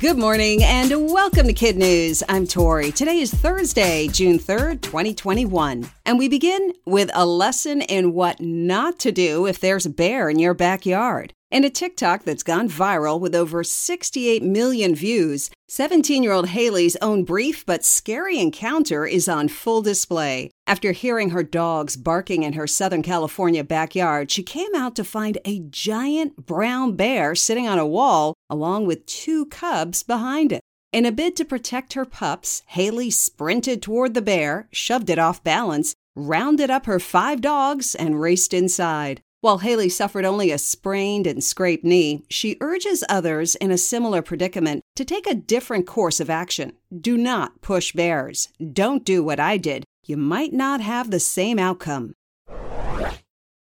Good 0.00 0.16
morning 0.16 0.62
and 0.62 1.10
welcome 1.10 1.48
to 1.48 1.52
Kid 1.52 1.76
News. 1.76 2.22
I'm 2.28 2.46
Tori. 2.46 2.92
Today 2.92 3.18
is 3.18 3.34
Thursday, 3.34 4.06
June 4.06 4.38
3rd, 4.38 4.80
2021. 4.80 5.90
And 6.06 6.18
we 6.20 6.28
begin 6.28 6.72
with 6.86 7.10
a 7.14 7.26
lesson 7.26 7.82
in 7.82 8.14
what 8.14 8.40
not 8.40 9.00
to 9.00 9.10
do 9.10 9.48
if 9.48 9.58
there's 9.58 9.86
a 9.86 9.90
bear 9.90 10.30
in 10.30 10.38
your 10.38 10.54
backyard. 10.54 11.32
In 11.50 11.64
a 11.64 11.70
TikTok 11.70 12.22
that's 12.22 12.44
gone 12.44 12.68
viral 12.68 13.18
with 13.18 13.34
over 13.34 13.64
68 13.64 14.40
million 14.40 14.94
views, 14.94 15.50
17 15.66 16.22
year 16.22 16.32
old 16.32 16.50
Haley's 16.50 16.96
own 17.02 17.24
brief 17.24 17.66
but 17.66 17.84
scary 17.84 18.38
encounter 18.38 19.04
is 19.04 19.28
on 19.28 19.48
full 19.48 19.82
display. 19.82 20.52
After 20.68 20.92
hearing 20.92 21.30
her 21.30 21.42
dogs 21.42 21.96
barking 21.96 22.44
in 22.44 22.52
her 22.52 22.68
Southern 22.68 23.02
California 23.02 23.64
backyard, 23.64 24.30
she 24.30 24.44
came 24.44 24.76
out 24.76 24.94
to 24.94 25.02
find 25.02 25.38
a 25.44 25.58
giant 25.70 26.46
brown 26.46 26.94
bear 26.94 27.34
sitting 27.34 27.66
on 27.66 27.80
a 27.80 27.86
wall 27.86 28.34
along 28.50 28.86
with 28.86 29.06
two 29.06 29.46
cubs 29.46 30.02
behind 30.02 30.52
it. 30.52 30.60
In 30.92 31.04
a 31.04 31.12
bid 31.12 31.36
to 31.36 31.44
protect 31.44 31.92
her 31.92 32.04
pups, 32.04 32.62
Haley 32.68 33.10
sprinted 33.10 33.82
toward 33.82 34.14
the 34.14 34.22
bear, 34.22 34.68
shoved 34.72 35.10
it 35.10 35.18
off 35.18 35.44
balance, 35.44 35.94
rounded 36.16 36.70
up 36.70 36.86
her 36.86 36.98
five 36.98 37.40
dogs, 37.40 37.94
and 37.94 38.20
raced 38.20 38.54
inside. 38.54 39.20
While 39.40 39.58
Haley 39.58 39.88
suffered 39.88 40.24
only 40.24 40.50
a 40.50 40.58
sprained 40.58 41.26
and 41.26 41.44
scraped 41.44 41.84
knee, 41.84 42.24
she 42.28 42.56
urges 42.60 43.04
others 43.08 43.54
in 43.54 43.70
a 43.70 43.78
similar 43.78 44.20
predicament 44.20 44.82
to 44.96 45.04
take 45.04 45.28
a 45.28 45.34
different 45.34 45.86
course 45.86 46.18
of 46.18 46.28
action. 46.28 46.72
Do 47.00 47.16
not 47.16 47.60
push 47.60 47.92
bears. 47.92 48.48
Don't 48.72 49.04
do 49.04 49.22
what 49.22 49.38
I 49.38 49.56
did. 49.56 49.84
You 50.06 50.16
might 50.16 50.52
not 50.52 50.80
have 50.80 51.10
the 51.10 51.20
same 51.20 51.58
outcome. 51.58 52.14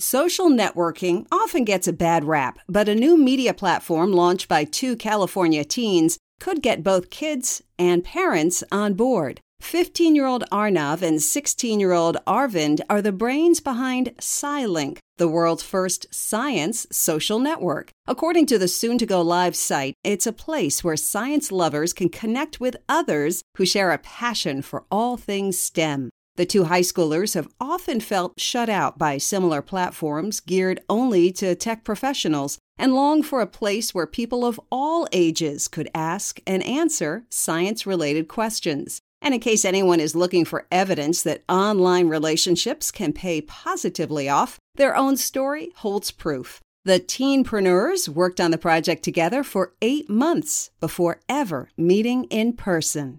Social 0.00 0.48
networking 0.48 1.26
often 1.32 1.64
gets 1.64 1.88
a 1.88 1.92
bad 1.92 2.24
rap, 2.24 2.60
but 2.68 2.88
a 2.88 2.94
new 2.94 3.16
media 3.16 3.52
platform 3.52 4.12
launched 4.12 4.46
by 4.46 4.62
two 4.62 4.94
California 4.94 5.64
teens 5.64 6.18
could 6.38 6.62
get 6.62 6.84
both 6.84 7.10
kids 7.10 7.64
and 7.80 8.04
parents 8.04 8.62
on 8.70 8.94
board. 8.94 9.40
15 9.60 10.14
year 10.14 10.24
old 10.24 10.44
Arnav 10.52 11.02
and 11.02 11.20
16 11.20 11.80
year 11.80 11.90
old 11.90 12.16
Arvind 12.28 12.80
are 12.88 13.02
the 13.02 13.10
brains 13.10 13.58
behind 13.58 14.14
Scilink, 14.20 14.98
the 15.16 15.26
world's 15.26 15.64
first 15.64 16.06
science 16.14 16.86
social 16.92 17.40
network. 17.40 17.90
According 18.06 18.46
to 18.46 18.58
the 18.58 18.68
soon 18.68 18.98
to 18.98 19.06
go 19.06 19.20
live 19.20 19.56
site, 19.56 19.94
it's 20.04 20.28
a 20.28 20.32
place 20.32 20.84
where 20.84 20.96
science 20.96 21.50
lovers 21.50 21.92
can 21.92 22.08
connect 22.08 22.60
with 22.60 22.76
others 22.88 23.42
who 23.56 23.66
share 23.66 23.90
a 23.90 23.98
passion 23.98 24.62
for 24.62 24.84
all 24.92 25.16
things 25.16 25.58
STEM. 25.58 26.10
The 26.38 26.46
two 26.46 26.64
high 26.64 26.82
schoolers 26.82 27.34
have 27.34 27.48
often 27.60 27.98
felt 27.98 28.38
shut 28.38 28.68
out 28.68 28.96
by 28.96 29.18
similar 29.18 29.60
platforms 29.60 30.38
geared 30.38 30.78
only 30.88 31.32
to 31.32 31.56
tech 31.56 31.82
professionals 31.82 32.58
and 32.78 32.94
long 32.94 33.24
for 33.24 33.40
a 33.40 33.46
place 33.48 33.92
where 33.92 34.06
people 34.06 34.44
of 34.44 34.60
all 34.70 35.08
ages 35.10 35.66
could 35.66 35.90
ask 35.96 36.38
and 36.46 36.62
answer 36.62 37.24
science 37.28 37.88
related 37.88 38.28
questions. 38.28 39.00
And 39.20 39.34
in 39.34 39.40
case 39.40 39.64
anyone 39.64 39.98
is 39.98 40.14
looking 40.14 40.44
for 40.44 40.68
evidence 40.70 41.24
that 41.24 41.42
online 41.48 42.06
relationships 42.06 42.92
can 42.92 43.12
pay 43.12 43.40
positively 43.40 44.28
off, 44.28 44.60
their 44.76 44.94
own 44.94 45.16
story 45.16 45.72
holds 45.78 46.12
proof. 46.12 46.60
The 46.84 47.00
teenpreneurs 47.00 48.08
worked 48.08 48.40
on 48.40 48.52
the 48.52 48.58
project 48.58 49.02
together 49.02 49.42
for 49.42 49.72
eight 49.82 50.08
months 50.08 50.70
before 50.78 51.18
ever 51.28 51.70
meeting 51.76 52.26
in 52.30 52.52
person. 52.52 53.18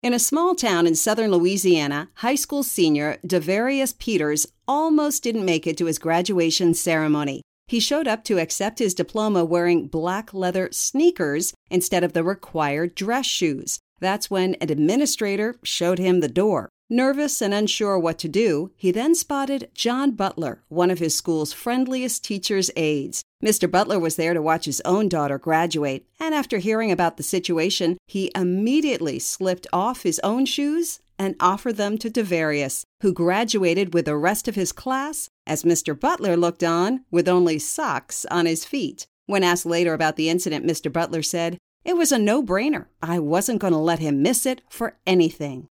In 0.00 0.14
a 0.14 0.20
small 0.20 0.54
town 0.54 0.86
in 0.86 0.94
southern 0.94 1.32
Louisiana, 1.32 2.08
high 2.14 2.36
school 2.36 2.62
senior 2.62 3.18
Devarius 3.26 3.98
Peters 3.98 4.46
almost 4.68 5.24
didn't 5.24 5.44
make 5.44 5.66
it 5.66 5.76
to 5.78 5.86
his 5.86 5.98
graduation 5.98 6.72
ceremony. 6.74 7.42
He 7.66 7.80
showed 7.80 8.06
up 8.06 8.22
to 8.24 8.38
accept 8.38 8.78
his 8.78 8.94
diploma 8.94 9.44
wearing 9.44 9.88
black 9.88 10.32
leather 10.32 10.68
sneakers 10.70 11.52
instead 11.68 12.04
of 12.04 12.12
the 12.12 12.22
required 12.22 12.94
dress 12.94 13.26
shoes. 13.26 13.80
That's 13.98 14.30
when 14.30 14.54
an 14.54 14.70
administrator 14.70 15.56
showed 15.64 15.98
him 15.98 16.20
the 16.20 16.28
door. 16.28 16.68
Nervous 16.88 17.42
and 17.42 17.52
unsure 17.52 17.98
what 17.98 18.20
to 18.20 18.28
do, 18.28 18.70
he 18.76 18.92
then 18.92 19.16
spotted 19.16 19.68
John 19.74 20.12
Butler, 20.12 20.62
one 20.68 20.92
of 20.92 21.00
his 21.00 21.16
school's 21.16 21.52
friendliest 21.52 22.24
teacher's 22.24 22.70
aides. 22.76 23.24
Mr. 23.44 23.70
Butler 23.70 23.98
was 23.98 24.16
there 24.16 24.34
to 24.34 24.42
watch 24.42 24.64
his 24.64 24.82
own 24.84 25.08
daughter 25.08 25.38
graduate, 25.38 26.06
and 26.18 26.34
after 26.34 26.58
hearing 26.58 26.90
about 26.90 27.16
the 27.16 27.22
situation, 27.22 27.96
he 28.06 28.32
immediately 28.34 29.18
slipped 29.18 29.66
off 29.72 30.02
his 30.02 30.20
own 30.24 30.44
shoes 30.44 31.00
and 31.18 31.36
offered 31.38 31.76
them 31.76 31.98
to 31.98 32.10
Devarius, 32.10 32.82
who 33.02 33.12
graduated 33.12 33.94
with 33.94 34.06
the 34.06 34.16
rest 34.16 34.48
of 34.48 34.56
his 34.56 34.72
class 34.72 35.28
as 35.46 35.62
Mr. 35.62 35.98
Butler 35.98 36.36
looked 36.36 36.64
on 36.64 37.04
with 37.10 37.28
only 37.28 37.58
socks 37.58 38.26
on 38.30 38.46
his 38.46 38.64
feet. 38.64 39.06
When 39.26 39.44
asked 39.44 39.66
later 39.66 39.94
about 39.94 40.16
the 40.16 40.28
incident, 40.28 40.66
Mr. 40.66 40.92
Butler 40.92 41.22
said, 41.22 41.58
it 41.84 41.96
was 41.96 42.12
a 42.12 42.18
no 42.18 42.42
brainer. 42.42 42.86
I 43.02 43.18
wasn't 43.18 43.60
going 43.60 43.72
to 43.72 43.78
let 43.78 43.98
him 43.98 44.20
miss 44.20 44.46
it 44.46 44.62
for 44.68 44.98
anything. 45.06 45.68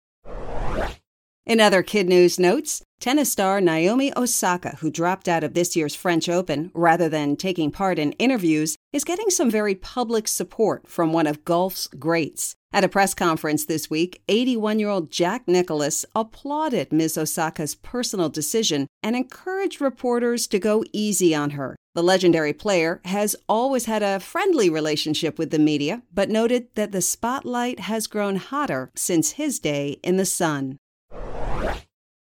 In 1.45 1.59
other 1.59 1.83
kid 1.83 2.09
news 2.09 2.39
notes, 2.39 2.83
tennis 3.01 3.33
star 3.33 3.61
Naomi 3.61 4.13
Osaka, 4.17 4.77
who 4.81 4.93
dropped 4.93 5.29
out 5.29 5.43
of 5.43 5.55
this 5.55 5.75
year's 5.75 5.97
French 5.97 6.29
Open 6.29 6.71
rather 6.73 7.09
than 7.09 7.35
taking 7.35 7.73
part 7.73 7.99
in 7.99 8.13
interviews, 8.13 8.77
is 8.93 9.03
getting 9.03 9.29
some 9.29 9.51
very 9.51 9.75
public 9.75 10.29
support 10.29 10.87
from 10.87 11.13
one 11.13 11.27
of 11.27 11.45
golf's 11.45 11.89
greats. 11.89 12.55
At 12.73 12.85
a 12.85 12.89
press 12.89 13.13
conference 13.13 13.65
this 13.65 13.91
week, 13.91 14.23
81 14.29 14.79
year 14.79 14.89
old 14.89 15.11
Jack 15.11 15.49
Nicklaus 15.49 16.07
applauded 16.15 16.93
Ms. 16.93 17.19
Osaka's 17.19 17.75
personal 17.75 18.29
decision 18.29 18.87
and 19.03 19.17
encouraged 19.17 19.81
reporters 19.81 20.47
to 20.47 20.61
go 20.61 20.85
easy 20.93 21.35
on 21.35 21.51
her. 21.51 21.75
The 21.95 22.05
legendary 22.05 22.55
player 22.55 23.01
has 23.05 23.37
always 23.49 23.85
had 23.87 24.03
a 24.03 24.21
friendly 24.21 24.71
relationship 24.71 25.39
with 25.39 25.51
the 25.51 25.59
media, 25.59 26.03
but 26.15 26.31
noted 26.31 26.69
that 26.77 26.93
the 26.93 27.03
spotlight 27.03 27.81
has 27.81 28.07
grown 28.07 28.37
hotter 28.37 28.91
since 28.95 29.33
his 29.33 29.59
day 29.59 29.99
in 30.03 30.17
the 30.17 30.25
sun. 30.25 30.79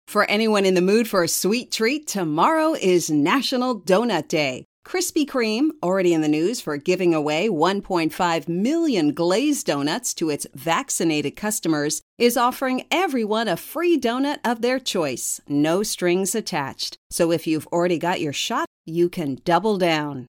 For 0.10 0.26
anyone 0.26 0.66
in 0.66 0.74
the 0.74 0.82
mood 0.82 1.08
for 1.08 1.22
a 1.22 1.28
sweet 1.28 1.72
treat, 1.72 2.08
tomorrow 2.08 2.74
is 2.74 3.12
National 3.12 3.80
Donut 3.80 4.28
Day. 4.28 4.66
Krispy 4.84 5.24
Kreme, 5.24 5.70
already 5.84 6.16
in 6.16 6.22
the 6.22 6.28
news 6.28 6.60
for 6.60 6.78
giving 6.78 7.14
away 7.14 7.48
1.5 7.48 8.50
million 8.50 9.14
glazed 9.14 9.68
donuts 9.68 10.16
to 10.16 10.32
its 10.32 10.48
vaccinated 10.56 11.36
customers, 11.36 12.02
is 12.18 12.38
offering 12.38 12.88
everyone 12.90 13.48
a 13.48 13.56
free 13.56 14.00
donut 14.00 14.40
of 14.44 14.64
their 14.64 14.80
choice, 14.80 15.42
no 15.48 15.84
strings 15.84 16.34
attached. 16.34 16.98
So 17.12 17.32
if 17.32 17.46
you've 17.46 17.68
already 17.68 18.00
got 18.00 18.20
your 18.20 18.34
shot, 18.34 18.66
you 18.88 19.10
can 19.10 19.38
double 19.46 19.78
down. 19.78 20.26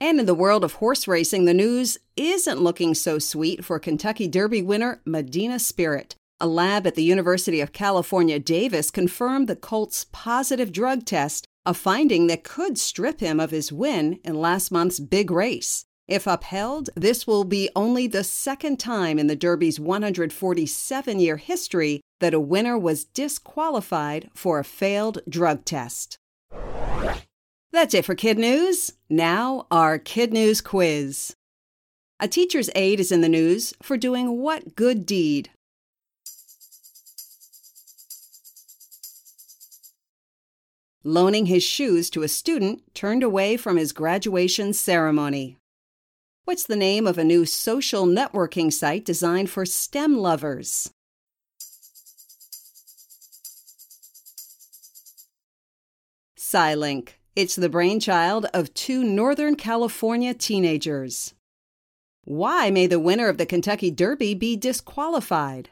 And 0.00 0.18
in 0.18 0.24
the 0.24 0.34
world 0.34 0.64
of 0.64 0.72
horse 0.72 1.06
racing, 1.06 1.44
the 1.44 1.52
news 1.52 1.98
isn't 2.16 2.58
looking 2.58 2.94
so 2.94 3.18
sweet 3.18 3.66
for 3.66 3.78
Kentucky 3.78 4.28
Derby 4.28 4.62
winner 4.62 5.02
Medina 5.04 5.58
Spirit. 5.58 6.16
A 6.40 6.48
lab 6.48 6.86
at 6.86 6.96
the 6.96 7.04
University 7.04 7.60
of 7.60 7.72
California, 7.72 8.40
Davis 8.40 8.90
confirmed 8.90 9.46
the 9.46 9.54
colt's 9.54 10.06
positive 10.10 10.72
drug 10.72 11.04
test, 11.04 11.46
a 11.64 11.72
finding 11.72 12.26
that 12.26 12.42
could 12.42 12.76
strip 12.76 13.20
him 13.20 13.38
of 13.38 13.52
his 13.52 13.72
win 13.72 14.18
in 14.24 14.34
last 14.34 14.72
month's 14.72 14.98
big 14.98 15.30
race. 15.30 15.84
If 16.08 16.26
upheld, 16.26 16.90
this 16.96 17.26
will 17.26 17.44
be 17.44 17.70
only 17.74 18.06
the 18.06 18.24
second 18.24 18.78
time 18.78 19.18
in 19.18 19.28
the 19.28 19.36
Derby's 19.36 19.78
147 19.80 21.20
year 21.20 21.36
history 21.36 22.00
that 22.20 22.34
a 22.34 22.40
winner 22.40 22.76
was 22.76 23.04
disqualified 23.04 24.28
for 24.34 24.58
a 24.58 24.64
failed 24.64 25.20
drug 25.28 25.64
test. 25.64 26.18
That's 27.72 27.94
it 27.94 28.04
for 28.04 28.14
Kid 28.14 28.38
News. 28.38 28.92
Now, 29.08 29.66
our 29.70 29.98
Kid 29.98 30.32
News 30.32 30.60
quiz. 30.60 31.36
A 32.20 32.28
teacher's 32.28 32.70
aide 32.74 33.00
is 33.00 33.10
in 33.10 33.20
the 33.20 33.28
news 33.28 33.72
for 33.82 33.96
doing 33.96 34.40
what 34.40 34.76
good 34.76 35.06
deed? 35.06 35.50
Loaning 41.06 41.44
his 41.46 41.62
shoes 41.62 42.08
to 42.10 42.22
a 42.22 42.28
student 42.28 42.82
turned 42.94 43.22
away 43.22 43.58
from 43.58 43.76
his 43.76 43.92
graduation 43.92 44.72
ceremony. 44.72 45.58
What's 46.46 46.64
the 46.64 46.76
name 46.76 47.06
of 47.06 47.18
a 47.18 47.24
new 47.24 47.44
social 47.44 48.06
networking 48.06 48.72
site 48.72 49.04
designed 49.04 49.50
for 49.50 49.66
STEM 49.66 50.16
lovers? 50.16 50.90
Scilink. 56.38 57.10
It's 57.36 57.56
the 57.56 57.68
brainchild 57.68 58.46
of 58.54 58.72
two 58.72 59.04
Northern 59.04 59.56
California 59.56 60.32
teenagers. 60.32 61.34
Why 62.24 62.70
may 62.70 62.86
the 62.86 62.98
winner 62.98 63.28
of 63.28 63.36
the 63.36 63.44
Kentucky 63.44 63.90
Derby 63.90 64.34
be 64.34 64.56
disqualified? 64.56 65.68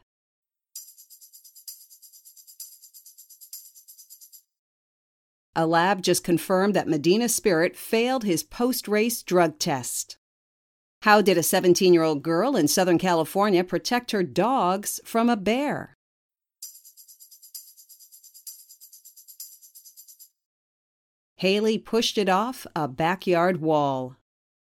A 5.55 5.67
lab 5.67 6.01
just 6.01 6.25
confirmed 6.25 6.75
that 6.75 6.89
Medina 6.89 7.29
Spirit 7.29 7.77
failed 7.77 8.25
his 8.25 8.43
post 8.43 8.89
race 8.89 9.23
drug 9.23 9.59
test. 9.59 10.17
How 11.03 11.21
did 11.21 11.37
a 11.37 11.43
17 11.43 11.93
year 11.93 12.03
old 12.03 12.23
girl 12.23 12.57
in 12.57 12.69
Southern 12.69 12.99
California 12.99 13.63
protect 13.63 14.13
her 14.13 14.23
dogs 14.23 15.01
from 15.05 15.29
a 15.29 15.37
bear? 15.37 15.95
Haley 21.37 21.77
pushed 21.77 22.19
it 22.19 22.29
off 22.29 22.67
a 22.77 22.87
backyard 22.87 23.61
wall. 23.61 24.17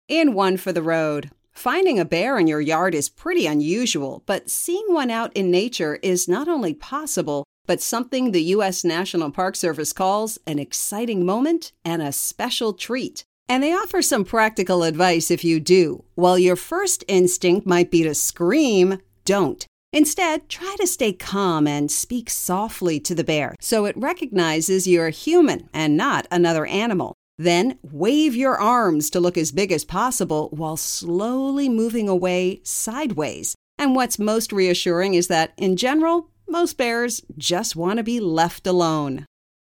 In 0.08 0.34
one 0.34 0.56
for 0.56 0.72
the 0.72 0.82
road. 0.82 1.30
Finding 1.50 1.98
a 1.98 2.04
bear 2.04 2.38
in 2.38 2.46
your 2.46 2.60
yard 2.60 2.94
is 2.94 3.08
pretty 3.08 3.44
unusual, 3.46 4.22
but 4.24 4.48
seeing 4.48 4.86
one 4.88 5.10
out 5.10 5.32
in 5.36 5.50
nature 5.50 5.98
is 6.02 6.28
not 6.28 6.48
only 6.48 6.72
possible, 6.72 7.44
but 7.66 7.80
something 7.80 8.32
the 8.32 8.42
U.S. 8.54 8.84
National 8.84 9.30
Park 9.30 9.56
Service 9.56 9.92
calls 9.92 10.38
an 10.46 10.58
exciting 10.58 11.24
moment 11.24 11.72
and 11.84 12.02
a 12.02 12.12
special 12.12 12.72
treat. 12.72 13.24
And 13.48 13.62
they 13.62 13.72
offer 13.72 14.00
some 14.00 14.24
practical 14.24 14.82
advice 14.82 15.30
if 15.30 15.42
you 15.42 15.58
do. 15.58 16.04
While 16.14 16.38
your 16.38 16.56
first 16.56 17.04
instinct 17.08 17.66
might 17.66 17.90
be 17.90 18.02
to 18.04 18.14
scream, 18.14 19.00
don't. 19.24 19.66
Instead, 19.92 20.48
try 20.48 20.76
to 20.78 20.86
stay 20.86 21.12
calm 21.12 21.66
and 21.66 21.90
speak 21.90 22.30
softly 22.30 23.00
to 23.00 23.14
the 23.14 23.24
bear 23.24 23.56
so 23.60 23.86
it 23.86 23.96
recognizes 23.96 24.86
you're 24.86 25.10
human 25.10 25.68
and 25.72 25.96
not 25.96 26.28
another 26.30 26.64
animal. 26.66 27.14
Then 27.38 27.78
wave 27.82 28.36
your 28.36 28.56
arms 28.60 29.10
to 29.10 29.18
look 29.18 29.36
as 29.36 29.50
big 29.50 29.72
as 29.72 29.84
possible 29.84 30.48
while 30.52 30.76
slowly 30.76 31.68
moving 31.68 32.08
away 32.08 32.60
sideways. 32.62 33.56
And 33.78 33.96
what's 33.96 34.18
most 34.18 34.52
reassuring 34.52 35.14
is 35.14 35.28
that, 35.28 35.54
in 35.56 35.76
general, 35.76 36.28
most 36.50 36.76
bears 36.76 37.22
just 37.36 37.76
want 37.76 37.98
to 37.98 38.02
be 38.02 38.20
left 38.20 38.66
alone. 38.66 39.26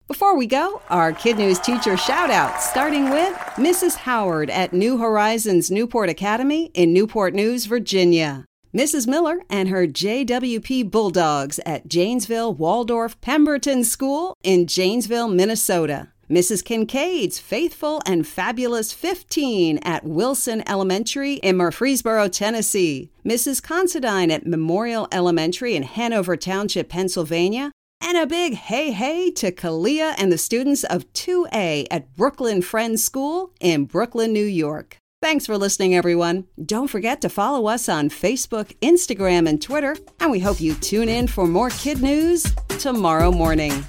Before 0.08 0.36
we 0.38 0.48
go, 0.48 0.82
our 0.90 1.14
Kid 1.14 1.38
News 1.38 1.60
teacher 1.60 1.98
shout 1.98 2.30
out, 2.30 2.62
starting 2.62 3.10
with 3.10 3.34
Mrs. 3.56 3.96
Howard 3.96 4.50
at 4.50 4.74
New 4.74 4.98
Horizons 4.98 5.72
Newport 5.72 6.10
Academy 6.10 6.72
in 6.74 6.94
Newport 6.94 7.34
News, 7.34 7.66
Virginia. 7.66 8.46
Mrs. 8.76 9.08
Miller 9.08 9.40
and 9.50 9.70
her 9.70 9.88
JWP 9.88 10.90
Bulldogs 10.90 11.60
at 11.66 11.88
Janesville 11.88 12.54
Waldorf 12.54 13.20
Pemberton 13.22 13.84
School 13.84 14.36
in 14.44 14.66
Janesville, 14.68 15.28
Minnesota. 15.28 16.13
Mrs. 16.30 16.64
Kincaid's 16.64 17.40
faithful 17.40 18.02
and 18.06 18.26
fabulous 18.26 18.94
15 18.94 19.80
at 19.80 20.06
Wilson 20.06 20.64
Elementary 20.68 21.34
in 21.36 21.58
Murfreesboro, 21.58 22.30
Tennessee. 22.30 23.12
Mrs. 23.26 23.62
Considine 23.62 24.32
at 24.32 24.46
Memorial 24.46 25.08
Elementary 25.12 25.76
in 25.76 25.84
Hanover 25.84 26.38
Township, 26.38 26.90
Pennsylvania. 26.90 27.72
And 28.02 28.18
a 28.18 28.28
big 28.28 28.56
hey 28.56 28.92
hey 28.92 29.32
to 29.32 29.52
Kalia 29.52 30.14
and 30.18 30.32
the 30.32 30.38
students 30.38 30.84
of 30.84 31.12
2A 31.14 31.88
at 31.90 32.16
Brooklyn 32.16 32.62
Friends 32.62 33.04
School 33.04 33.52
in 33.60 33.86
Brooklyn, 33.86 34.34
New 34.34 34.46
York. 34.46 34.98
Thanks 35.22 35.46
for 35.46 35.58
listening, 35.58 35.96
everyone. 35.96 36.48
Don't 36.66 36.90
forget 36.90 37.22
to 37.22 37.30
follow 37.30 37.68
us 37.68 37.88
on 37.88 38.10
Facebook, 38.10 38.76
Instagram, 38.82 39.48
and 39.48 39.62
Twitter. 39.62 39.96
And 40.20 40.32
we 40.32 40.40
hope 40.40 40.60
you 40.60 40.74
tune 40.76 41.08
in 41.08 41.28
for 41.28 41.48
more 41.48 41.70
kid 41.70 42.02
news 42.02 42.46
tomorrow 42.78 43.32
morning. 43.32 43.86